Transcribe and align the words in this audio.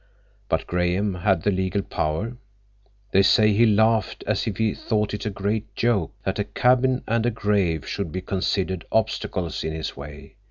But 0.49 0.65
Graham 0.65 1.13
had 1.13 1.43
the 1.43 1.51
legal 1.51 1.83
power; 1.83 2.35
they 3.11 3.21
say 3.21 3.53
he 3.53 3.67
laughed 3.67 4.23
as 4.25 4.47
if 4.47 4.57
he 4.57 4.73
thought 4.73 5.13
it 5.13 5.27
a 5.27 5.29
great 5.29 5.75
joke 5.75 6.11
that 6.23 6.39
a 6.39 6.43
cabin 6.43 7.03
and 7.07 7.23
a 7.23 7.29
grave 7.29 7.87
should 7.87 8.11
be 8.11 8.21
considered 8.21 8.83
obstacles 8.91 9.63
in 9.63 9.73
his 9.73 9.95
way. 9.95 10.37